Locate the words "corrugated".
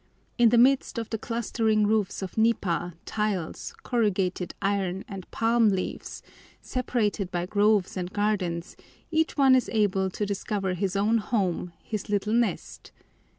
3.83-4.55